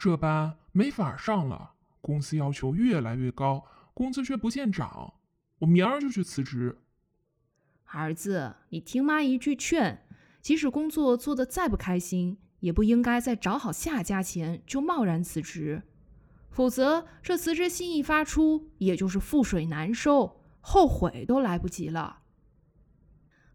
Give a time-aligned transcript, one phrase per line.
[0.00, 5.12] 这班没法上了，公司要求越来越高，工资却不见涨，
[5.58, 6.78] 我明儿就去辞职。
[7.84, 10.06] 儿子，你听妈一句劝，
[10.40, 15.82] 即使工作做得再不开心，也不应该在找好下家前就贸然辞职，
[16.48, 22.20] 否则这辞职信一发出，也就是覆水难收，后悔都来不及了。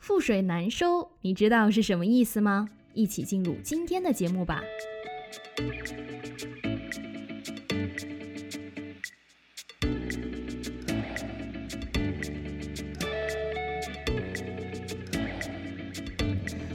[0.00, 2.68] 覆水难收，你知道是什么意思吗？
[2.94, 4.60] 一起进入今天的节目吧。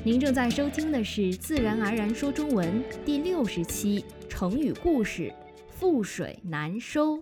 [0.07, 5.33] 您正在收听的是《自然而然说中文》第六十期成语故事
[5.77, 7.21] “覆水难收”。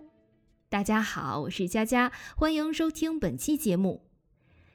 [0.70, 4.04] 大家好，我是佳佳，欢迎收听本期节目。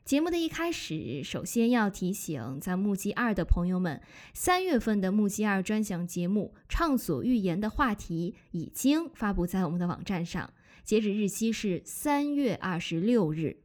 [0.03, 4.01] 节目的一开始，首先要提醒在木吉二的朋友们，
[4.34, 10.53] 三月份的木吉二专享节目《畅所欲言》的话题已经发布在我们的网站上，
[10.84, 13.60] 截止日期是三月二十六日。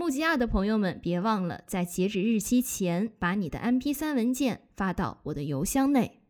[0.00, 6.22] 木吉亚的朋友们，别忘了在截止日期前把你的 MP3 文件发到我的邮箱内。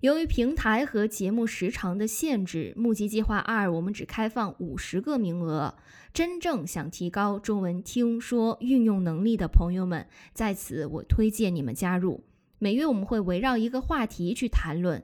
[0.00, 5.74] 由于平台和节目时长的限制，木吉计划二我们只开放五十个名额。
[6.12, 12.22] 真正想提高中文听说运用能力的朋友们，在此我推荐你们加入。
[12.58, 15.02] 每月我们会围绕一个话题去谈论。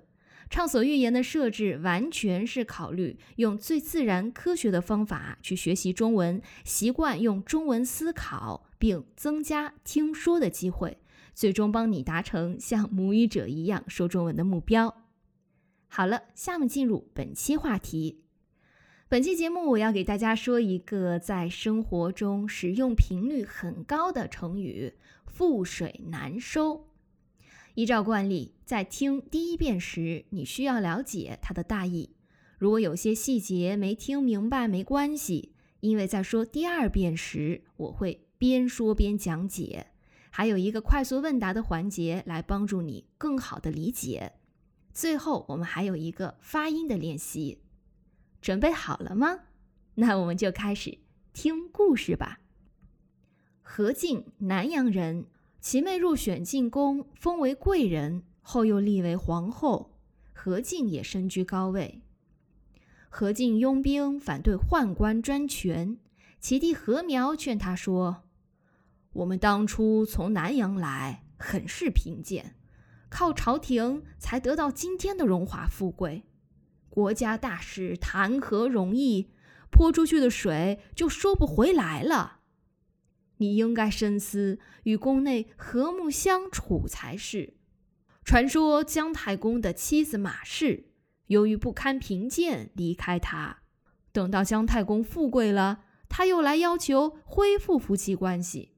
[0.50, 10.98] 畅所欲言的设置完全是考虑用最自然科学的方法去学习中文，习惯用中文思考，并增加听说的机会，
[11.34, 15.02] 最终帮你达成像母语者一样说中文的目标。
[15.86, 18.24] 好了，下面进入本期话题。
[19.10, 24.94] 本期节目我要给大家说一个在生活中使用频率很高的成语
[25.26, 26.87] “覆水难收”。
[27.78, 32.10] 依照惯例，在听第一遍时，你需要了解它的大意。
[32.58, 39.86] 如果有些细节没听明白，没关系，因为在说第二遍时，我会边说边讲解，
[40.30, 44.32] 还有一个快速问答的环节来帮助你更好的理解。
[44.92, 47.60] 最后，我们还有一个发音的练习。
[48.42, 49.42] 准备好了吗？
[49.94, 50.98] 那我们就开始
[51.32, 52.40] 听故事吧。
[53.62, 55.26] 何进，南阳人。
[55.70, 59.98] 其妹入选进宫，封为贵人，后又立为皇后。
[60.32, 62.00] 何进也身居高位。
[63.10, 65.98] 何进拥兵反对宦官专权，
[66.40, 68.22] 其弟何苗劝他说
[69.12, 72.56] ：“我们当初从南阳来，很是贫贱，
[73.10, 76.22] 靠朝廷才得到今天的荣华富贵。
[76.88, 79.28] 国家大事谈何容易？
[79.70, 82.36] 泼出去的水就收不回来了。”
[83.38, 87.54] 你应该深思，与宫内和睦相处才是。
[88.24, 90.90] 传说姜太公的妻子马氏，
[91.28, 93.62] 由于不堪贫贱离开他，
[94.12, 98.74] 等到姜太公富贵了，他又来要求恢复夫妻关系。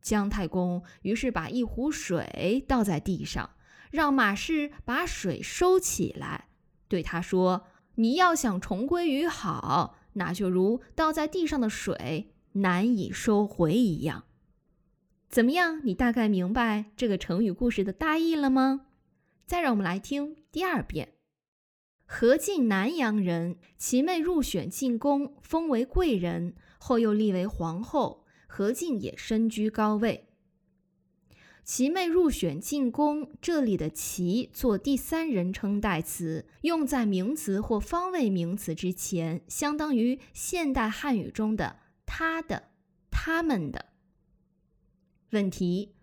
[0.00, 3.50] 姜太公于是把一壶水倒在地上，
[3.90, 6.48] 让马氏把水收起来，
[6.86, 7.66] 对他说
[7.96, 14.24] ：“你要想重归于好，那就如倒在地上的水。”难以收回一样，
[15.28, 15.80] 怎么样？
[15.84, 18.86] 你大概明白这个成语故事的大意了吗？
[19.46, 21.14] 再让我们来听第二遍。
[22.04, 28.24] 何进南阳人，其妹入选进宫，封为贵人，后又立为皇后。
[28.46, 30.28] 何进也身居高位。
[31.62, 41.76] 其妹入选进宫，这里的“其”做第三人称代词，用在名词或方位名词之前，相当于现代汉语中的。
[42.10, 42.70] 他的、
[43.10, 43.84] 他们的
[45.32, 45.94] 问题，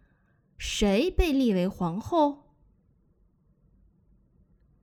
[0.55, 2.53] 谁被立为皇后？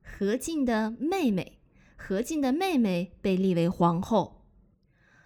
[0.01, 1.61] 何进的妹妹，
[1.95, 4.45] 何进的妹妹被立为皇后。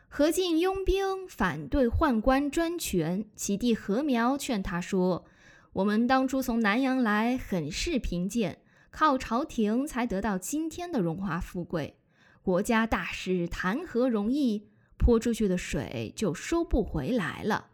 [0.08, 5.26] 何进拥兵反对宦官专权，其弟何苗劝他说
[5.74, 12.00] ：“我们当初从南阳来，很是贫贱，靠朝廷才得到今天的荣华富贵。
[12.44, 17.70] 国家大事谈何容易？”泼出去的水就收不回来了，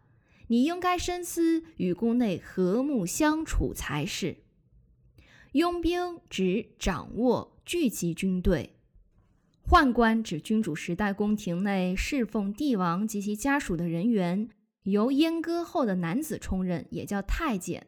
[0.48, 4.38] 你应该深思，与宫内和睦相处才是。
[5.54, 8.75] 拥兵指掌握、聚集军队，
[9.68, 14.50] 宦官指君主时代宫廷内侍奉帝王及其家属的人员，
[14.84, 17.88] 由阉割后的男子充任，也叫太监。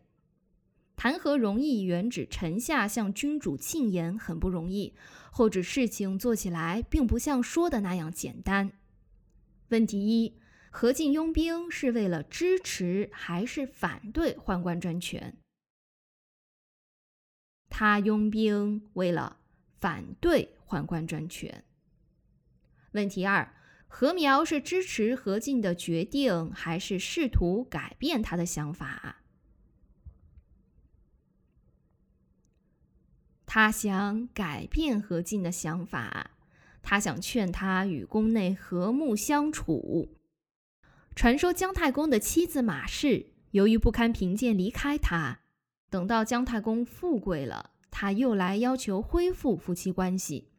[0.96, 4.94] 谈何容易，原指臣下向君主进言很不容易，
[5.32, 8.72] 或指事情做起来并不像说的那样简单。
[9.70, 10.40] 问题一：
[10.70, 15.38] 何进拥兵是为了支持还是反对宦官专权？
[17.70, 19.40] 他拥兵为了
[19.80, 21.64] 反对宦官专权。
[22.92, 23.54] 问题二：
[23.88, 29.24] 何苗是支持何进的决定，还是试图改变他的想法？
[33.46, 36.32] 他想改变何进的想法，
[36.86, 40.14] 他想劝他与宫内和睦相处。
[41.16, 45.40] 传说姜太公的妻子马氏由于不堪贫贱离开他，
[45.90, 50.50] 等到姜太公富贵了，他又来要求恢复夫妻关系。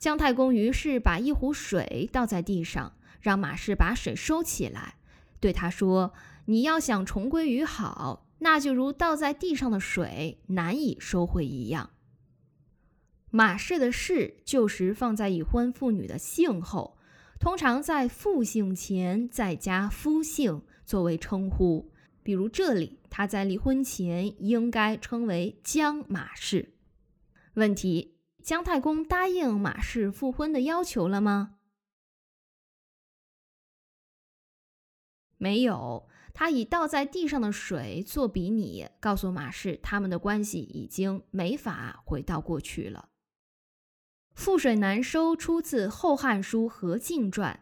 [0.00, 4.96] 姜太公于是把一壶水倒在地上，让马氏把水收起来，
[5.38, 6.12] 对他说
[6.46, 11.90] ：“你要想重归于好，那就如倒在地上的水难以收回一样。”
[13.30, 16.98] 马氏的氏旧时放在已婚妇女的姓后，
[17.38, 21.92] 通常在父姓前再加夫姓作为称呼。
[22.22, 26.74] 比如这里，他在离婚前应该称为姜马氏。
[27.54, 31.56] 问题：姜太公答应马氏复婚的要求了吗？
[35.36, 43.10] 没有，他以倒在地上的水做比拟，告诉马氏他们的关系已经没法回到过去了。
[44.38, 47.58] 覆水难收出自《后汉书·何进传》，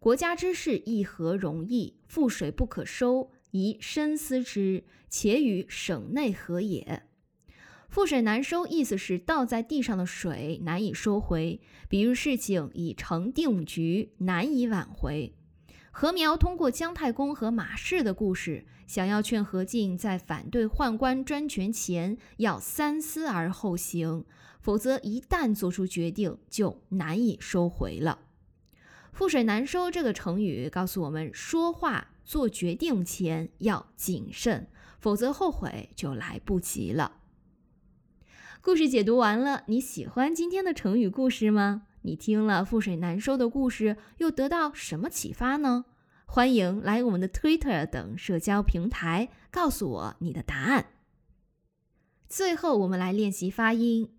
[0.00, 1.94] 国家之事亦何容易？
[2.10, 7.04] 覆水不可收，宜深思之，且与省内何也？
[7.88, 15.32] 覆水难收，意思是倒在地上的水难以收回，比喻事情已成定局，难以挽回。
[15.92, 24.24] 何苗通过姜太公和马氏的故事，想要劝何进在反对宦官专权前要三思而后行。
[24.66, 28.18] 否则，一旦做出决定，就难以收回了。
[29.16, 34.66] 覆水难收这个成语告诉我们，说话、做决定前要谨慎，
[34.98, 37.18] 否则后悔就来不及了。
[38.60, 41.86] 故事解读完了，你喜欢今天的成语故事吗？
[42.02, 45.84] 你听了覆水难收的故事，又得到什么启发呢？
[46.24, 50.86] 欢迎来我们的 Twitter 等社交平台告诉我你的答案。
[52.28, 54.15] 最后，我们来练习发音。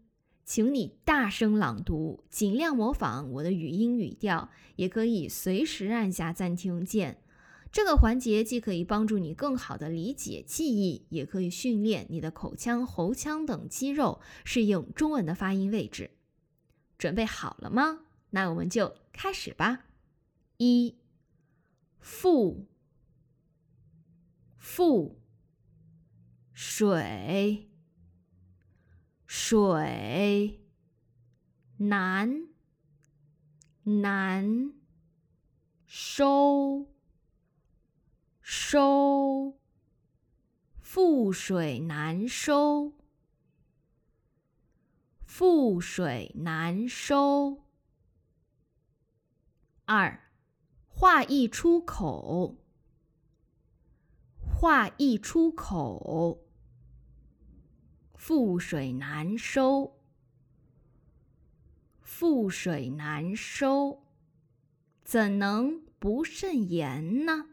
[0.48, 7.22] 请你大声朗读，尽量模仿我的语音语调，也可以随时按下暂停键。
[7.70, 16.12] 这个环节既可以帮助你更好的理解记忆，也可以训练你的口腔、喉腔等肌肉适应中文的发音位置。
[16.98, 18.06] 准备好了吗？
[18.30, 19.88] 那我们就开始吧。
[20.56, 20.96] 一，
[22.02, 22.64] 覆，
[24.58, 25.16] 覆，
[26.54, 27.70] 水。
[29.50, 30.60] 水
[31.78, 32.50] 难
[33.84, 34.74] 难
[35.86, 36.88] 收
[38.42, 39.58] 收
[40.84, 42.92] 覆水难收
[45.26, 47.64] 覆水难收。
[49.86, 50.30] 二
[50.90, 52.58] 话一出口，
[54.42, 56.47] 话一出口。
[58.28, 60.02] 覆水难收，
[62.06, 64.04] 覆水难收，
[65.02, 67.46] 怎能不慎言呢？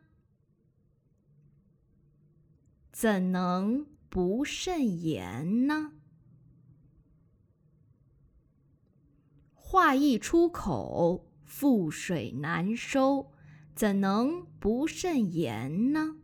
[2.90, 5.92] 怎能不慎言呢？
[9.54, 13.32] 话一出口，覆水难收，
[13.76, 16.16] 怎能不慎言呢？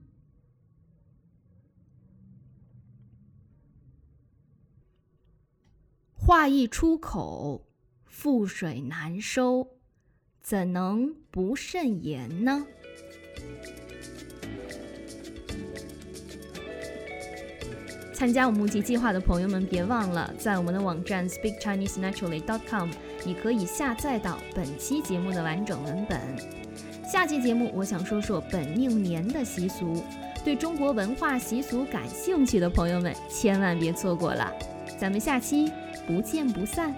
[6.30, 7.66] 话一出口，
[8.08, 9.66] 覆水难收，
[10.40, 12.64] 怎能不慎言呢？
[18.14, 22.88] 参加我们募集计划的朋友们，别忘了在我们的网站 speak chinese naturally dot com，
[23.26, 26.20] 你可以下载到本期节目的完整文本。
[27.10, 30.04] 下期节目，我想说说本命年的习俗，
[30.44, 34.48] 对中国文化习俗感兴趣的朋友们，千万别错过了。
[34.98, 35.72] 咱们下期。
[36.06, 36.92] 不见不散。